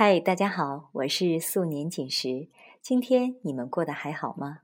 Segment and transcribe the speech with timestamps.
[0.00, 2.46] 嗨，大家好，我是素年锦时。
[2.80, 4.60] 今天你们过得还好吗？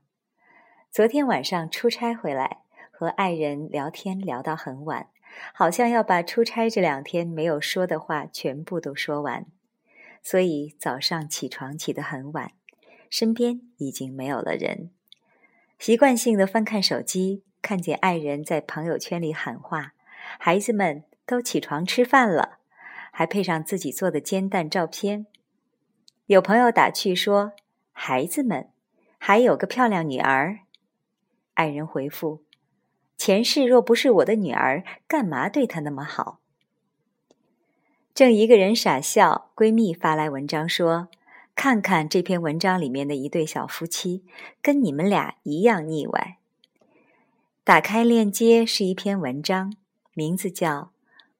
[0.89, 2.59] 昨天晚上出差回来，
[2.89, 5.09] 和爱人聊天聊到很晚，
[5.53, 9.45] 好像要把出差这两天没有说的话全部都说完，
[10.23, 12.51] 所以早上起床起得很晚，
[13.09, 14.89] 身边已经没有了人。
[15.77, 19.95] 习惯性的翻看手机，看见爱人在朋友圈里喊话
[20.39, 22.59] ：“孩子们都起床吃饭了。”
[23.17, 25.25] 还配上自己做的煎蛋照片。
[26.25, 27.53] 有朋友打趣说
[27.93, 28.67] ：“孩子们，
[29.17, 30.59] 还有个漂亮女儿。”
[31.55, 32.43] 爱人回复
[33.15, 36.41] ：“前世若不是我的女儿，干嘛对她那么好？”
[38.13, 41.07] 正一个人傻笑，闺蜜发来文章说
[41.55, 44.25] ：“看看这篇文章里面的一对小夫妻，
[44.61, 46.37] 跟你们俩一样腻歪。”
[47.63, 49.73] 打开链接是一篇文章，
[50.13, 50.81] 名字叫《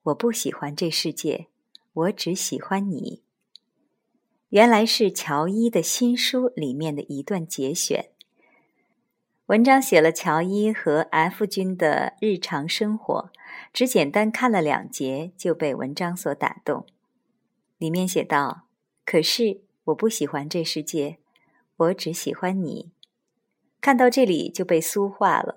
[0.04, 1.48] 我不喜欢这世界》。
[1.96, 3.22] 我只喜欢你。
[4.50, 8.10] 原来是乔伊的新书里面的一段节选。
[9.46, 13.30] 文章写了乔伊和 F 君的日常生活，
[13.72, 16.84] 只简单看了两节就被文章所打动。
[17.78, 18.66] 里面写道
[19.06, 21.16] ：“可是我不喜欢这世界，
[21.76, 22.90] 我只喜欢你。”
[23.80, 25.56] 看到这里就被酥化了，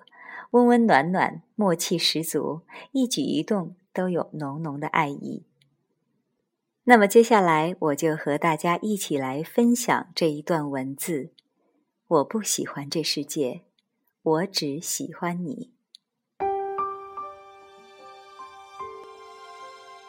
[0.51, 2.61] 温温暖暖，默契十足，
[2.93, 5.43] 一举一动都有浓浓的爱意。
[6.89, 11.29] 那么接下来，我就和大家一起来分享这一段文字。
[12.07, 13.61] 我不喜欢这世界，
[14.23, 15.69] 我只喜欢你。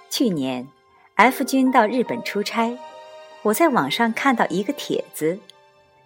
[0.09, 0.67] 去年
[1.17, 2.79] ，F 君到日本出差，
[3.43, 5.39] 我在网上看到一个帖子：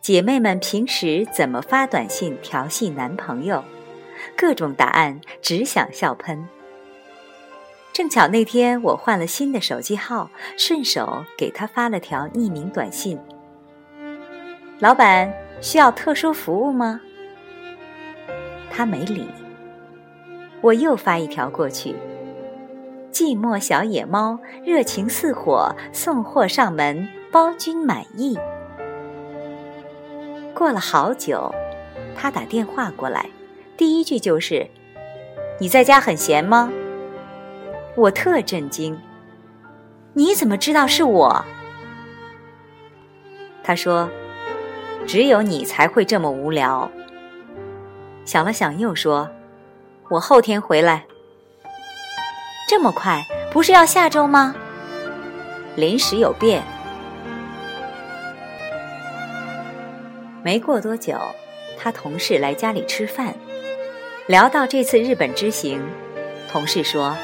[0.00, 3.62] 姐妹们平时怎么发短信调戏男朋友？
[4.36, 6.48] 各种答案，只想笑喷。
[7.94, 10.28] 正巧那天我换了新的手机号，
[10.58, 13.16] 顺手给他发了条匿名短信
[14.80, 17.00] ：“老板需要特殊服务吗？”
[18.68, 19.28] 他没理。
[20.60, 21.94] 我又发一条过去
[23.14, 28.36] ：“寂寞小野猫热情似火，送货上门，包君满意。”
[30.52, 31.54] 过了好久，
[32.16, 33.30] 他打电话过来，
[33.76, 34.66] 第一句就是
[35.60, 36.72] ：“你在家很闲吗？”
[37.96, 39.00] 我特震惊，
[40.14, 41.44] 你怎么知道是我？
[43.62, 44.10] 他说
[45.06, 46.90] ：“只有你才会这么无聊。”
[48.26, 49.30] 想了想，又说
[50.10, 51.04] ：“我后天回来。”
[52.68, 53.22] 这么快？
[53.52, 54.54] 不是要下周吗？
[55.76, 56.62] 临时有变。
[60.42, 61.16] 没过多久，
[61.78, 63.32] 他同事来家里吃饭，
[64.26, 65.80] 聊到这次日本之行，
[66.50, 67.16] 同事说。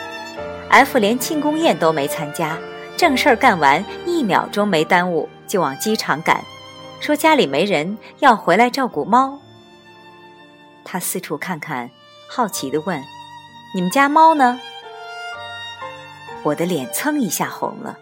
[0.71, 2.57] F 连庆功宴都没参加，
[2.97, 6.43] 正事儿干完一秒钟没耽误就往机场赶，
[7.01, 9.41] 说家里没人要回来照顾猫。
[10.85, 11.91] 他四处看看，
[12.29, 13.03] 好奇地问
[13.75, 14.61] ：“你们家猫呢？”
[16.45, 17.99] 我的脸蹭一下红了。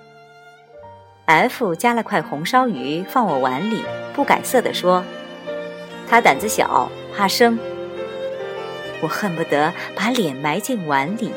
[1.25, 5.03] F 夹了块红烧鱼放我碗里，不改色地说
[6.07, 7.59] ：“他胆子小，怕生。”
[9.01, 11.33] 我恨不得把脸埋进碗里。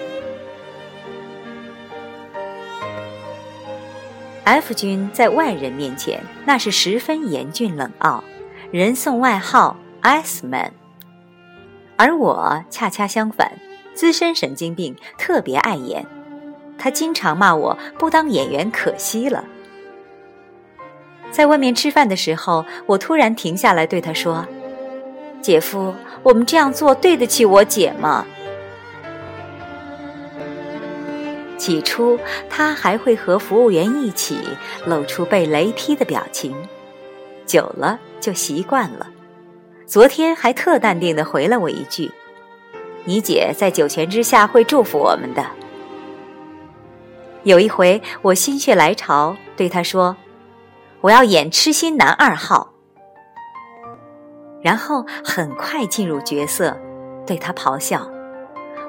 [4.52, 8.22] F 君在外人面前那是十分严峻冷傲，
[8.70, 10.72] 人送外号 “Ice Man”，
[11.96, 13.50] 而我恰恰相反，
[13.94, 16.06] 资深神经病，特别爱演。
[16.78, 19.46] 他经常骂我不当演员可惜了。
[21.32, 24.46] 在外面吃饭的时候，我突然停下来对他说
[25.40, 28.26] ：“姐夫，我们这样做对得起我姐吗？”
[31.62, 34.40] 起初，他还会和服务员一起
[34.88, 36.56] 露出被雷劈的表情，
[37.46, 39.08] 久了就习惯了。
[39.86, 42.12] 昨天还特淡定地回了我一句
[43.06, 45.46] ：“你姐在九泉之下会祝福我们的。”
[47.46, 50.18] 有一回，我心血来潮对他说
[51.02, 52.74] ：“我要演痴心男二号。”
[54.64, 56.76] 然后很快进入角色，
[57.28, 58.10] 对他咆哮。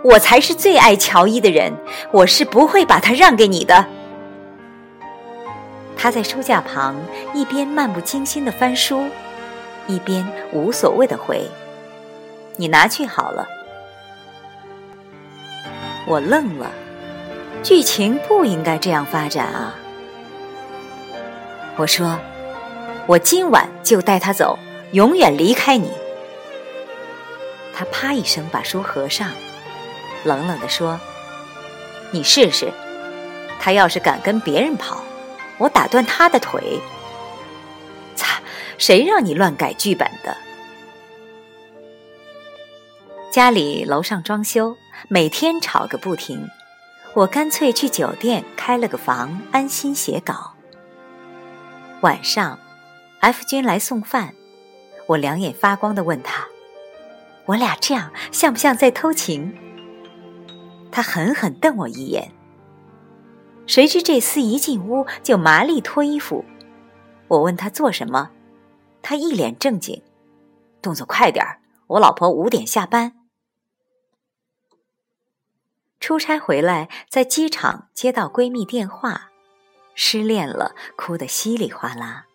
[0.03, 1.73] 我才是最爱乔伊的人，
[2.11, 3.87] 我是不会把他让给你的。
[5.97, 6.97] 他在书架旁
[7.33, 9.05] 一边漫不经心的翻书，
[9.87, 11.49] 一边无所谓的回
[12.59, 13.47] ：“你拿去好了。”
[16.05, 16.69] 我愣了，
[17.63, 19.77] 剧情不应该这样发展啊！
[21.77, 22.19] 我说
[23.07, 24.59] ：“我今晚就带他走，
[24.91, 25.93] 永远离开你。”
[27.73, 29.31] 他啪一声把书合上。
[30.25, 30.99] 冷冷地说
[32.13, 32.73] ：“你试试，
[33.61, 35.03] 他要是敢跟别人跑，
[35.59, 36.81] 我打断他的腿。
[38.15, 38.41] 擦！
[38.79, 40.37] 谁让你乱改剧本的？
[43.31, 44.77] 家里楼上装修，
[45.09, 46.49] 每天吵个不停。
[47.15, 50.55] 我干脆去酒店开了个房，安心写稿。
[52.01, 52.59] 晚上
[53.21, 54.35] ，F 君来送饭，
[55.07, 56.47] 我两眼发光的问他
[57.47, 59.57] ：“我俩这样像不像在偷情？”
[60.93, 62.31] 他狠狠瞪我一眼。
[63.67, 66.45] 谁知这厮一进屋就麻利脱衣服。
[67.29, 68.31] 我问他做什么，
[69.01, 70.03] 他一脸正经
[70.83, 73.15] ：“动作快点儿，我老婆五点下班。”
[75.99, 79.31] 出差回来，在机场接到闺蜜电话，
[79.95, 82.27] 失恋了，哭得稀里哗啦。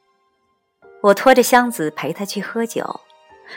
[1.03, 3.01] 我拖着箱子陪她去喝酒，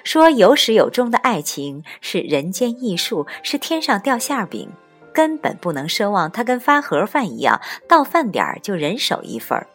[0.03, 4.71] 说有始有终的爱情是人间艺术，是天上掉馅饼，
[5.13, 9.67] 根本不能奢望它跟发盒饭一样，到饭点儿就人手一份儿。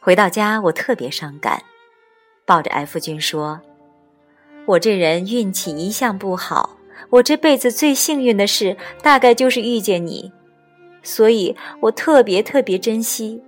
[0.00, 1.62] 回到家，我特别伤感，
[2.44, 3.60] 抱着 F 君说
[4.66, 6.70] ：“我这人运气一向不好。”
[7.10, 10.32] 我这辈子最幸运的事，大概就是遇见你，
[11.04, 13.40] 所以我特别特别珍惜。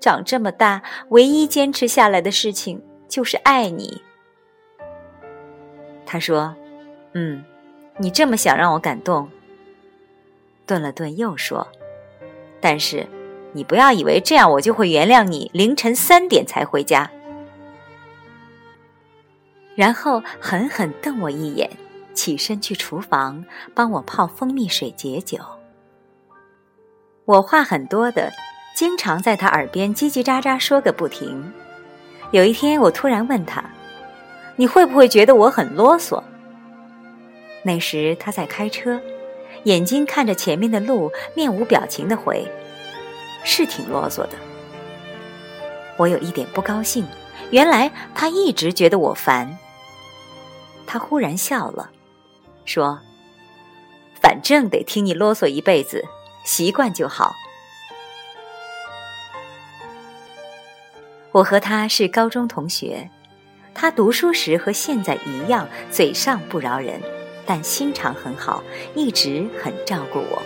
[0.00, 4.02] 长这么大，唯一坚持下来的事情就是爱你。
[6.04, 6.56] 他说
[7.14, 7.44] ：“嗯，
[7.98, 9.28] 你这么想让我感动。”
[10.68, 11.66] 顿了顿，又说
[12.62, 13.08] ：“但是，
[13.52, 17.10] 你不要以为这样我就会原谅你，凌晨三点才回家。”
[19.74, 21.68] 然后狠狠瞪我一眼。
[22.14, 23.44] 起身去厨房
[23.76, 25.38] 帮我泡蜂蜜水解酒。
[27.26, 28.32] 我话很多的，
[28.74, 31.52] 经常在他耳边叽叽喳喳说个不停。
[32.32, 33.64] 有一天，我突然问他
[34.58, 36.20] ：“你会不会觉得我很啰嗦？”
[37.62, 39.00] 那时他在开车，
[39.64, 42.46] 眼睛看着前面的路，面无表情的回
[43.44, 44.30] ：“是挺啰嗦的。”
[45.98, 47.04] 我有一点不高兴，
[47.50, 49.58] 原来他一直觉得我烦。
[50.86, 51.90] 他忽然笑了。
[52.64, 53.00] 说
[54.20, 56.04] ：“反正得听你啰嗦一辈子，
[56.44, 57.34] 习惯就好。”
[61.32, 63.10] 我和他是高中同学，
[63.74, 67.00] 他读书时和现在一样，嘴上不饶人，
[67.48, 68.62] 但心肠很好，
[68.94, 70.42] 一直很照顾我。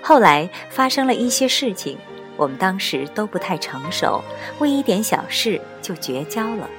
[0.00, 1.98] 后来发生了一些事情，
[2.36, 4.22] 我们当时都不太成熟，
[4.60, 6.70] 为一点小事就绝交了。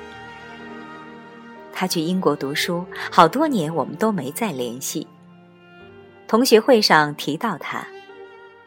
[1.73, 5.05] 他去英国读书，好多年我们都没再联系。
[6.25, 7.85] 同学会上提到他，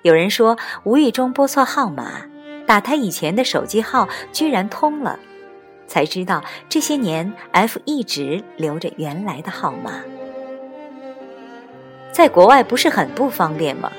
[0.03, 2.27] 有人说无意中拨错号码，
[2.67, 5.19] 打他以前的手机号居然通了，
[5.87, 10.01] 才知道这些年 F 一直留着原来的号码。
[12.11, 13.91] 在国外不是很不方便吗？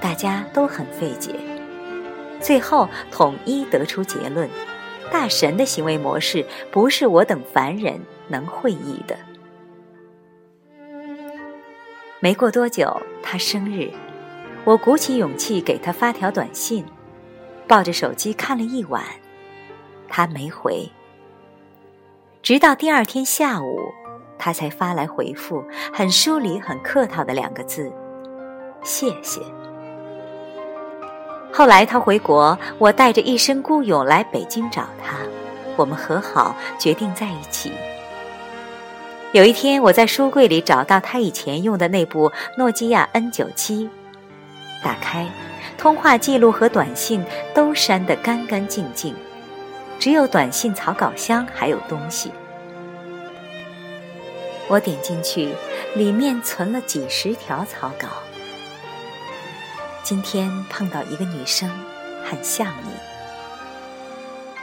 [0.00, 1.34] 大家都很费解，
[2.40, 4.48] 最后统一得出结论。
[5.10, 7.98] 大神的行为模式不是我等凡人
[8.28, 9.16] 能会意的。
[12.20, 13.90] 没过多久，他生日，
[14.64, 16.84] 我鼓起勇气给他发条短信，
[17.66, 19.02] 抱着手机看了一晚，
[20.08, 20.88] 他没回。
[22.42, 23.78] 直到第二天下午，
[24.38, 25.62] 他才发来回复，
[25.92, 27.92] 很疏离、很客套的两个字
[28.82, 29.40] ：“谢谢。”
[31.52, 35.16] 后来他回国，我带着一身孤勇来北京找他，
[35.76, 37.72] 我们和好，决定在一起。
[39.32, 43.90] 有一天，我在书柜里找到他以前用的那部诺基亚 N 九七，
[44.82, 45.26] 打开，
[45.76, 47.22] 通话记录和短信
[47.54, 49.14] 都删得干干净净，
[49.98, 52.32] 只有短信草稿箱还有东西。
[54.68, 55.54] 我点进去，
[55.96, 58.08] 里面存了几十条草稿。
[60.02, 61.70] 今天碰到一个女生，
[62.24, 62.90] 很像你。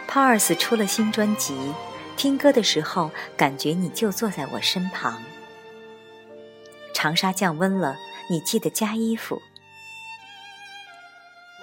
[0.08, 1.56] Pars 出了新专辑，
[2.16, 5.22] 听歌的时候感觉你就坐在我身旁。
[6.94, 7.98] 长沙降温了，
[8.30, 9.42] 你记得加衣服。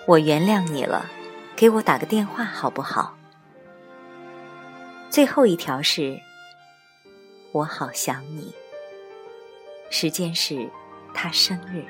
[0.07, 1.07] 我原谅你了，
[1.57, 3.17] 给我打个电话好不好？
[5.12, 6.19] 最后一条是，
[7.52, 8.50] 我好想你。
[9.90, 10.66] 时间是
[11.12, 11.85] 他生日。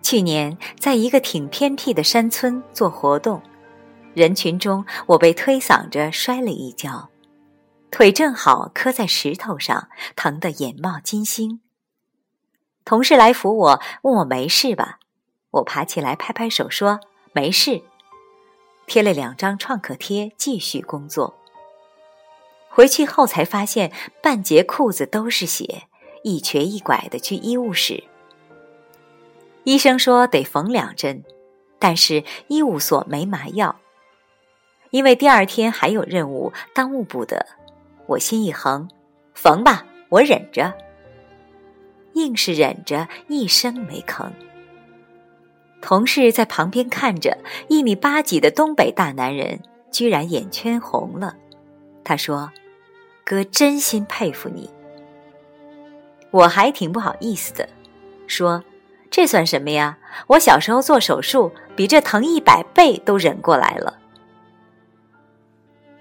[0.00, 3.42] 去年在一个挺偏僻的山村做活动，
[4.14, 7.10] 人群中我被推搡着摔了一跤，
[7.90, 11.60] 腿正好磕在石头上，疼得眼冒金星。
[12.86, 14.98] 同事来扶我，问我没事吧？
[15.50, 17.00] 我爬起来拍拍手说
[17.34, 17.82] 没事，
[18.86, 21.34] 贴了两张创可贴继续工作。
[22.68, 25.84] 回去后才发现半截裤子都是血，
[26.22, 28.02] 一瘸一拐的去医务室。
[29.62, 31.24] 医生说得缝两针，
[31.78, 33.76] 但是医务所没麻药。
[34.90, 37.46] 因为第二天还有任务，耽误不得。
[38.06, 38.88] 我心一横，
[39.34, 40.72] 缝吧，我忍着。
[42.12, 44.30] 硬是忍着，一声没吭。
[45.84, 47.36] 同事在旁边看着，
[47.68, 49.60] 一米八几的东北大男人，
[49.90, 51.36] 居然眼圈红了。
[52.02, 52.50] 他说
[53.22, 54.70] ：“哥真心佩服你。”
[56.32, 57.68] 我还挺不好意思的，
[58.26, 58.64] 说
[59.12, 59.98] ：“这算什么呀？
[60.28, 63.98] 我小时候做手术，比这疼一百倍都忍过来了。”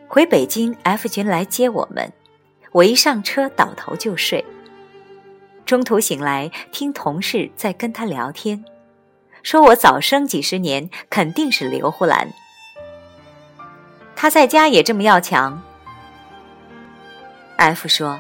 [0.08, 2.10] 回北京，F 君来接我们。
[2.72, 4.46] 我一上车倒头就睡。
[5.66, 8.64] 中途醒来，听同事在跟他聊天，
[9.44, 12.34] 说我早生几十年，肯定是刘胡兰。
[14.16, 15.62] 他在家也这么要强。
[17.58, 18.20] F 说：“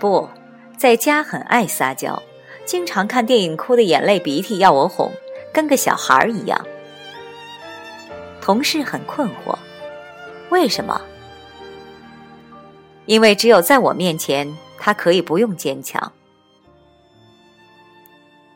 [0.00, 0.28] 不
[0.76, 2.20] 在家很爱撒娇，
[2.66, 5.12] 经常看电影哭的眼泪鼻涕要我哄，
[5.54, 6.66] 跟个小孩一样。”
[8.42, 9.56] 同事很困惑。
[10.50, 11.00] 为什么？
[13.06, 16.12] 因为只有在我面前，他可以不用坚强。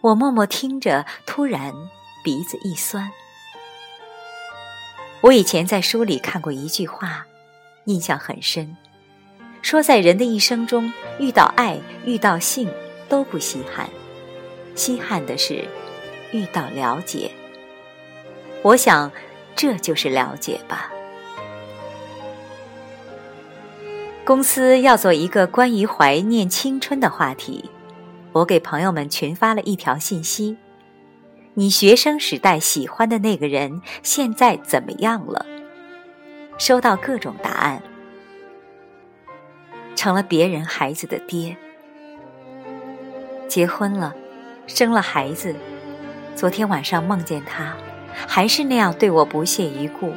[0.06, 1.75] 我默默听着，突然
[2.22, 3.10] 鼻子一酸。
[5.20, 7.26] 我以前在书里看过一句话，
[7.86, 8.76] 印象很深，
[9.62, 12.70] 说在人的一生中，遇到爱、遇到性
[13.08, 13.90] 都不稀罕，
[14.76, 15.64] 稀罕的是
[16.30, 17.28] 遇到了解。
[18.62, 19.10] 我想，
[19.56, 20.88] 这就是了解吧。
[24.25, 27.68] 公司要做一个关于怀念青春的话题，
[28.37, 30.59] 我给朋友们群发了一条信息
[31.55, 35.47] ：“你学生时代喜欢的那个人现在怎么样了？”
[36.59, 37.83] 收到各种答案，
[39.95, 41.57] 成了别人孩子的爹，
[43.49, 44.14] 结婚了，
[44.66, 45.55] 生了孩子。
[46.35, 47.75] 昨天晚上梦见他，
[48.26, 50.12] 还是那样对我不屑一顾。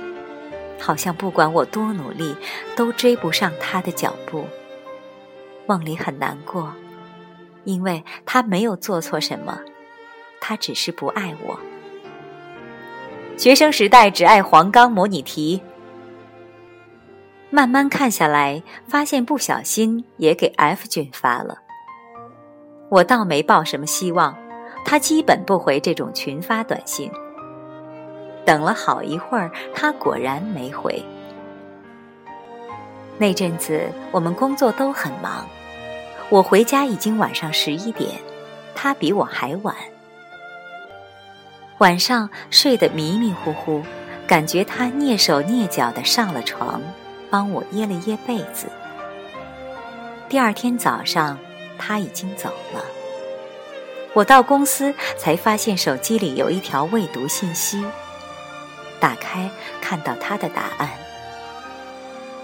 [0.78, 2.36] 好像不管我多努力，
[2.76, 4.46] 都追不上他的脚步。
[5.66, 6.74] 梦里很难过，
[7.64, 9.60] 因为他没有做错什么，
[10.40, 11.60] 他只是不爱我。
[13.38, 15.62] 学生时代只爱黄冈模拟题，
[17.50, 21.60] 慢慢看下来，发现不小心也给 F 君发了。
[22.90, 24.36] 我倒没抱什么希望，
[24.86, 27.12] 他基本不回这种群发短信。
[28.46, 31.04] 等了好一会儿，他果然没回。
[33.18, 35.48] 那阵子我们工作都很忙，
[36.32, 38.12] 我回家已经晚上十一点，
[38.76, 39.76] 他比我还晚。
[41.80, 43.84] 晚上睡得迷迷糊糊，
[44.28, 46.80] 感觉他蹑手蹑脚的上了床，
[47.32, 48.68] 帮我掖了掖被子。
[50.28, 51.36] 第二天早上
[51.80, 52.86] 他已经走了，
[54.14, 57.84] 我到公司才发现手机里有一条未读信息。
[59.00, 59.50] 打开，
[59.82, 60.90] 看到他的答案，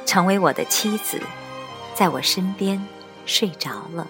[0.07, 1.21] 成为我的妻子，
[1.93, 2.81] 在我身边
[3.25, 4.07] 睡着了。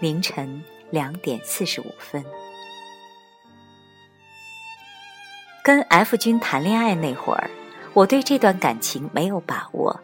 [0.00, 2.24] 凌晨两点四十五分，
[5.62, 7.50] 跟 F 君谈恋爱那会儿，
[7.92, 10.00] 我对这段感情没有把握，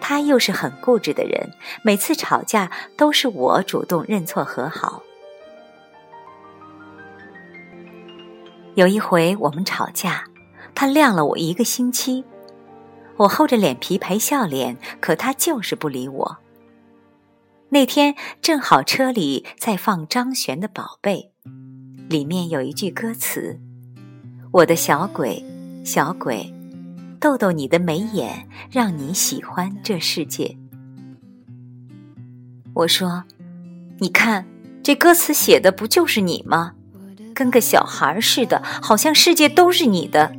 [0.00, 1.50] 他又是很固执的人，
[1.82, 5.02] 每次吵架都是我主动认错和好。
[8.74, 10.24] 有一回我们吵架，
[10.74, 12.24] 他晾了我一个星期，
[13.16, 16.38] 我厚着脸皮陪笑脸，可他就是不理我。
[17.72, 21.32] 那天正好车里在放张悬的《宝贝》，
[22.06, 23.58] 里面有一句歌词
[24.52, 25.42] ：“我的小鬼，
[25.82, 26.52] 小鬼，
[27.18, 30.58] 逗逗你的眉眼，让你喜欢这世界。”
[32.76, 33.24] 我说
[34.00, 34.44] ：“你看，
[34.82, 36.74] 这歌词写的不就是你吗？”
[37.34, 40.36] 跟个小孩似的，好像世界都是你的。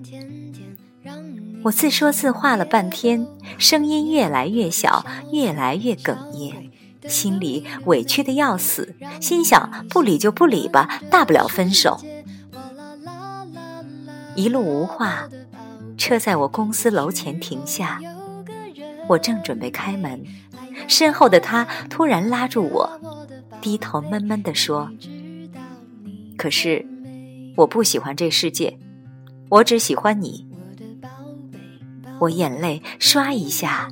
[1.63, 3.25] 我自说自话了半天，
[3.57, 6.69] 声音越来越小，越来越哽咽，
[7.07, 11.99] 心里委屈的要死，心想不理就不理吧，大不了分手。
[14.35, 15.29] 一路无话，
[15.97, 17.99] 车在我公司楼前停下，
[19.07, 20.23] 我正准备开门，
[20.87, 22.99] 身后的他突然拉住我，
[23.61, 24.89] 低头闷闷地说。
[26.35, 26.85] 可是，
[27.55, 28.79] 我不喜欢这世界，
[29.49, 30.47] 我只喜欢你。
[32.19, 33.89] 我眼泪唰一下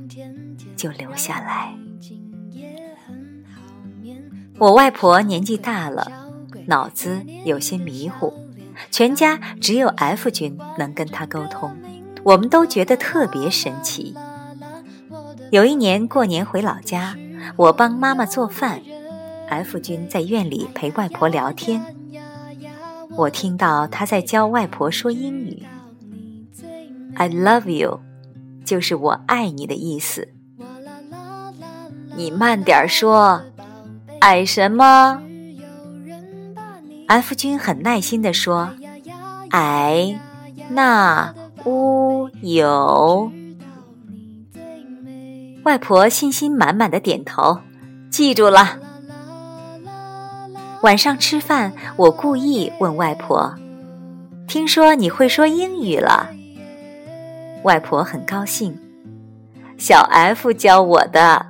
[0.76, 1.76] 就流下来。
[4.62, 6.06] 我外婆年纪大了，
[6.68, 8.32] 脑子有些迷糊，
[8.92, 11.76] 全家只有 F 君能跟她沟通，
[12.22, 14.16] 我们都觉得特别神奇。
[15.50, 17.18] 有一年过年回老家，
[17.56, 18.80] 我帮妈妈做饭
[19.50, 21.84] ，F 君在院里陪外婆聊天。
[23.18, 25.64] 我听到他在教外婆说英语。
[27.16, 28.00] I love you，
[28.64, 30.30] 就是我爱你的意思。
[32.16, 33.42] 你慢点说，
[34.22, 35.20] 矮什么
[37.08, 38.70] ？F 君很耐心地说
[39.50, 40.20] ：“矮
[40.70, 41.34] 那
[41.66, 43.32] 乌有。”
[45.66, 47.62] 外婆信心满满的点头，
[48.12, 48.78] 记住了。
[50.84, 53.56] 晚上吃饭，我故意问外婆
[54.48, 56.30] ：“听说你会说英语了？”
[57.66, 58.78] 外婆很高兴，
[59.78, 61.48] 小 F 教我的。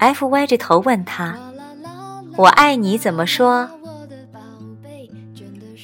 [0.00, 1.38] F 歪着头问他
[2.36, 3.70] ：“我爱你怎么说？”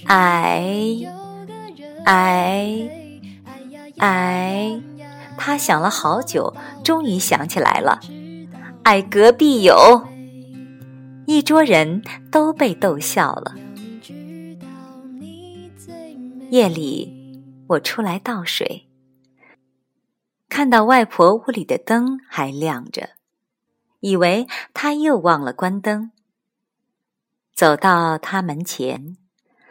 [0.09, 0.65] 爱
[2.05, 2.89] 爱
[3.99, 4.81] 爱，
[5.37, 8.01] 他想了好久，终于想起来了
[8.85, 10.07] ：“爱隔壁有。”
[11.27, 13.55] 一桌人都被逗笑了。
[16.51, 18.89] 夜里，我出来倒水，
[20.49, 23.11] 看到外婆屋里的灯还亮着，
[24.01, 26.11] 以为他又忘了关灯。
[27.55, 29.17] 走到他门前，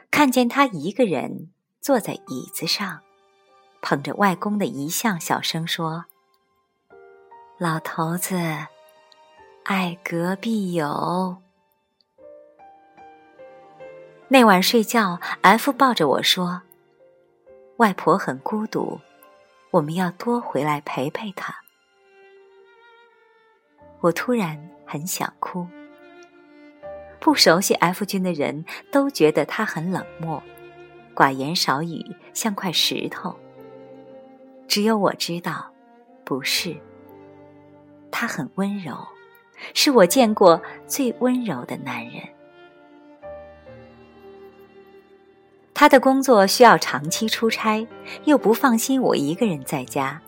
[0.10, 3.02] 看见他一个人坐在椅子上，
[3.82, 6.06] 捧着外公的遗像，小声说
[7.60, 8.36] ：“老头子，
[9.64, 11.38] 爱隔壁有。”
[14.28, 16.64] 那晚睡觉，F 抱着我说
[17.78, 19.00] ：“外婆很孤独，
[19.70, 21.56] 我们要多回来陪陪她。”
[24.06, 25.66] 我突然很想哭。
[27.20, 30.42] 不熟悉 F 君的人都觉得他很冷漠，
[31.16, 33.36] 寡言少语，像块石头。
[34.68, 35.72] 只有我知道，
[36.24, 36.78] 不是。
[38.12, 38.96] 他很温柔，
[39.74, 42.22] 是我见过最温柔的男人。
[45.74, 47.88] 他的工作需要长期出差，
[48.26, 50.22] 又不放心我一个人在家。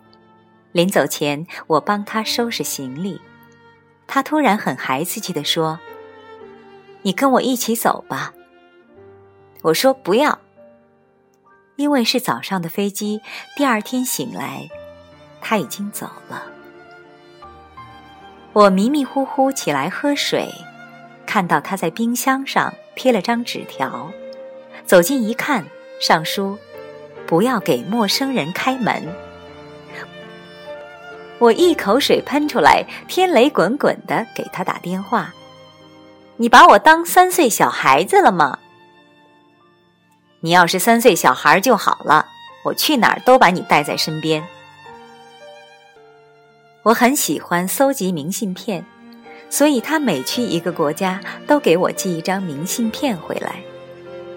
[0.71, 3.21] 临走前，我帮他收拾行李，
[4.07, 5.79] 他突然很孩子气地说
[7.03, 8.33] ：“你跟我一起走吧。”
[9.63, 10.39] 我说：“不要，
[11.75, 13.21] 因为是早上的飞机，
[13.55, 14.69] 第二天醒来，
[15.41, 16.43] 他已经走了。”
[18.53, 20.49] 我迷迷糊糊起来喝水，
[21.25, 24.09] 看到他在冰箱上贴了张纸条。
[24.85, 25.65] 走近一看，
[25.99, 26.57] 上书
[27.27, 29.03] ：“不要给陌生人开门。”
[31.39, 35.33] 我一口水喷出来，天雷滚滚的给他打电话
[36.37, 38.57] ：“你把我当三岁小孩子了吗？
[40.39, 42.25] 你要是三岁小孩就好了，
[42.63, 44.43] 我去哪儿都把你带在身边。”
[46.83, 48.83] 我很喜欢搜集明信片，
[49.49, 53.61] 所以他每去一个国家，都给我寄一张明信片回来。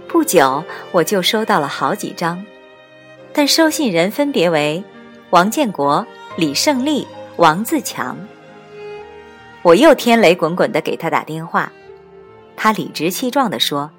[0.08, 2.44] 不久，我就收到了好几张，
[3.32, 4.82] 但收信人分别为
[5.30, 6.04] 王建国、
[6.36, 8.16] 李胜利、王自强。
[9.62, 11.70] 我又天雷滚滚的给他打电话，
[12.56, 13.90] 他理直气壮的说：“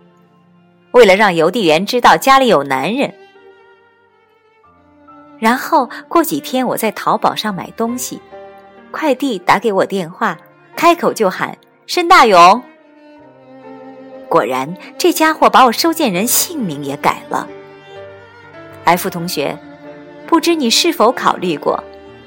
[0.91, 3.13] 为了让邮递员知道家里有男人。”
[5.39, 8.21] 然后过几天，我在淘宝上买东西，
[8.91, 10.37] 快递打给我电话，
[10.75, 12.63] 开口就喊：“申大勇。”
[14.29, 17.47] 果然，这家伙把我收件人姓名也改了。
[18.85, 19.57] F 同学，
[20.25, 21.83] 不知你是否考虑过，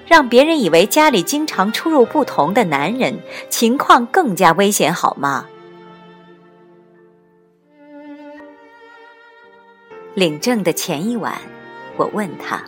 [0.06, 5.46] 让别人以为家里经常出入不同的男人，情况更加危险，好吗？
[10.14, 11.36] 领证的前一晚，
[11.96, 12.62] 我问他：“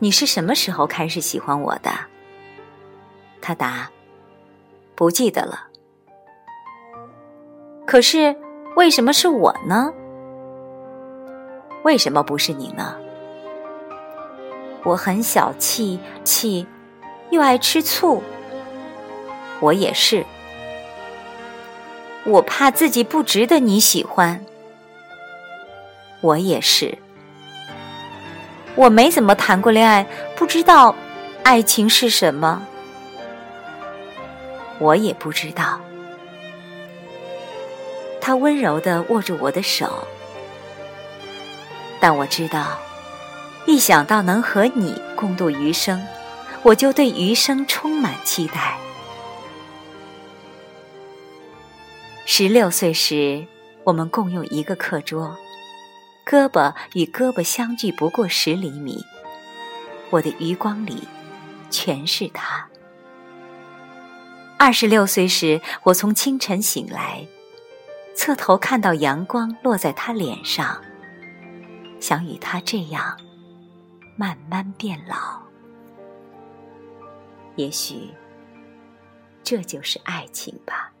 [0.00, 1.90] 你是什么时候开始喜欢我的？”
[3.42, 3.90] 他答
[4.96, 5.66] ：“不记得了。”
[7.84, 8.34] 可是，
[8.76, 9.92] 为什么是我呢？
[11.84, 12.96] 为什么不是你呢？
[14.84, 16.66] 我很小气，气
[17.30, 18.22] 又爱吃醋。
[19.60, 20.24] 我也是。
[22.24, 24.44] 我怕自己不值得你喜欢。
[26.20, 26.98] 我也是。
[28.74, 30.94] 我没怎么谈过恋爱，不知道
[31.42, 32.66] 爱情是什么。
[34.78, 35.80] 我也不知道。
[38.20, 40.06] 他温柔的握住我的手，
[41.98, 42.78] 但我知道，
[43.68, 46.02] 一想到能和你共度余生，
[46.62, 48.78] 我就对余生充满期待。
[52.24, 53.46] 十六岁时，
[53.84, 55.36] 我们共用一个课桌，
[56.24, 59.04] 胳膊与胳膊相距不过十厘米，
[60.08, 61.06] 我的余光里
[61.68, 62.66] 全是他。
[64.56, 67.26] 二十六岁时，我从清晨醒来。
[68.16, 70.82] 侧头看到阳光落在他脸上，
[72.00, 73.18] 想与他这样
[74.18, 75.40] 慢慢变老。
[77.54, 78.08] 也许，
[79.44, 80.92] 这就是爱情吧。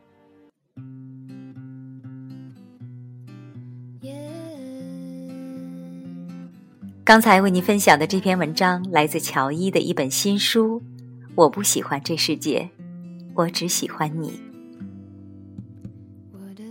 [7.02, 10.80] 刚才为您分享的这篇文章来自乔伊的一本新书。
[11.34, 12.70] 我不喜欢这世界，
[13.34, 14.40] 我只喜欢你。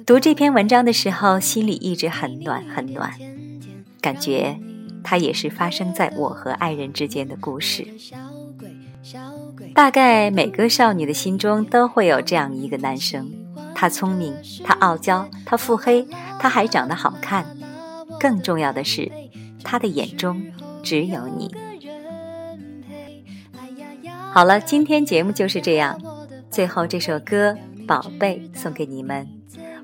[0.05, 3.12] 读这篇文章的时候，心里一直很暖很暖，
[3.99, 4.57] 感觉
[5.09, 7.87] 它也是发生在我和爱人之间的故事。
[9.73, 13.31] 大概每个少女的心中都会有这样一个男生，
[13.73, 16.05] 他聪明，他傲娇，他腹黑，
[16.41, 17.45] 他还长得好看，
[18.19, 19.09] 更重要的是。
[19.63, 20.45] 他的眼中
[20.83, 21.55] 只有你。
[24.33, 25.97] 好了，今天节目就是这样。
[26.51, 27.53] 最后这首歌
[27.85, 29.25] 《宝贝》送给你们，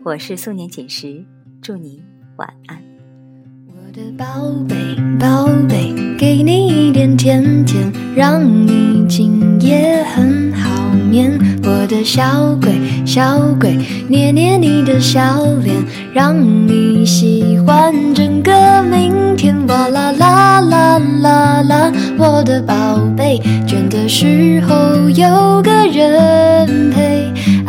[0.03, 1.23] 我是素年锦时，
[1.62, 2.03] 祝你
[2.36, 2.92] 晚安。
[3.93, 4.25] 的宝
[4.67, 4.75] 贝，
[5.19, 11.32] 宝贝，给你一点甜甜，让你今夜很好眠。
[11.63, 12.71] 我的小鬼，
[13.06, 13.77] 小鬼，
[14.08, 15.75] 捏捏你的小脸，
[16.12, 16.36] 让
[16.67, 19.56] 你喜欢整个明天。
[19.67, 27.32] 哇啦啦啦啦啦，我的宝贝，倦的时候有个人陪。